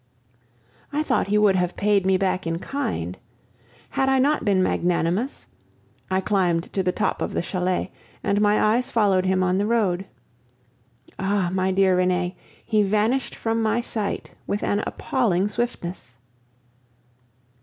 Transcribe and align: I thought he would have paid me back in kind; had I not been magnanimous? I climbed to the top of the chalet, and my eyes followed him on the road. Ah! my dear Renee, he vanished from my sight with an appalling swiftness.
I 0.91 1.03
thought 1.03 1.27
he 1.27 1.37
would 1.37 1.55
have 1.55 1.75
paid 1.77 2.07
me 2.07 2.17
back 2.17 2.47
in 2.47 2.57
kind; 2.57 3.19
had 3.91 4.09
I 4.09 4.17
not 4.17 4.43
been 4.43 4.63
magnanimous? 4.63 5.45
I 6.09 6.21
climbed 6.21 6.73
to 6.73 6.81
the 6.81 6.91
top 6.91 7.21
of 7.21 7.33
the 7.35 7.43
chalet, 7.43 7.91
and 8.23 8.41
my 8.41 8.59
eyes 8.59 8.89
followed 8.89 9.27
him 9.27 9.43
on 9.43 9.59
the 9.59 9.67
road. 9.67 10.07
Ah! 11.19 11.51
my 11.53 11.69
dear 11.69 11.95
Renee, 11.95 12.35
he 12.65 12.81
vanished 12.81 13.35
from 13.35 13.61
my 13.61 13.79
sight 13.81 14.31
with 14.47 14.63
an 14.63 14.83
appalling 14.87 15.47
swiftness. 15.47 16.17